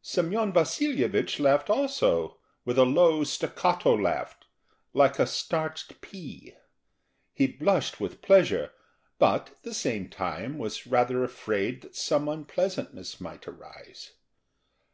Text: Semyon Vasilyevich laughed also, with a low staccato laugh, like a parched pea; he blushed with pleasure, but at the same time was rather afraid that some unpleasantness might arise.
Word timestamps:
Semyon 0.00 0.50
Vasilyevich 0.54 1.38
laughed 1.38 1.68
also, 1.68 2.38
with 2.64 2.78
a 2.78 2.86
low 2.86 3.22
staccato 3.22 3.92
laugh, 3.94 4.38
like 4.94 5.18
a 5.18 5.26
parched 5.50 6.00
pea; 6.00 6.54
he 7.34 7.46
blushed 7.46 8.00
with 8.00 8.22
pleasure, 8.22 8.72
but 9.18 9.50
at 9.50 9.62
the 9.64 9.74
same 9.74 10.08
time 10.08 10.56
was 10.56 10.86
rather 10.86 11.22
afraid 11.22 11.82
that 11.82 11.94
some 11.96 12.30
unpleasantness 12.30 13.20
might 13.20 13.46
arise. 13.46 14.12